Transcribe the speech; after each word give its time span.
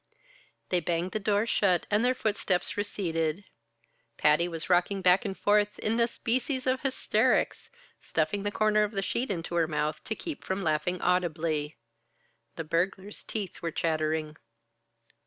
They 0.69 0.79
banged 0.79 1.11
the 1.11 1.19
door 1.19 1.45
shut 1.45 1.85
and 1.91 2.03
their 2.03 2.15
footsteps 2.15 2.75
receded. 2.75 3.43
Patty 4.17 4.47
was 4.47 4.67
rocking 4.67 5.03
back 5.03 5.25
and 5.25 5.37
forth 5.37 5.77
in 5.77 5.99
a 5.99 6.07
species 6.07 6.65
of 6.65 6.81
hysterics, 6.81 7.69
stuffing 7.99 8.41
the 8.41 8.49
corner 8.51 8.81
of 8.81 8.93
the 8.93 9.03
sheet 9.03 9.29
into 9.29 9.53
her 9.53 9.67
mouth 9.67 10.03
to 10.05 10.15
keep 10.15 10.43
from 10.43 10.63
laughing 10.63 10.99
audibly. 11.03 11.77
The 12.55 12.63
burglar's 12.63 13.23
teeth 13.23 13.61
were 13.61 13.69
chattering. 13.69 14.37